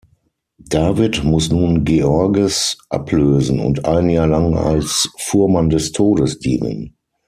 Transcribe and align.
David 0.67 1.23
muss 1.23 1.51
nun 1.51 1.85
Georges 1.85 2.75
ablösen 2.89 3.59
und 3.59 3.85
ein 3.85 4.09
Jahr 4.09 4.25
lang 4.25 4.55
als 4.57 5.07
Fuhrmann 5.19 5.69
des 5.69 5.91
Todes 5.91 6.39
dienen. 6.39 6.97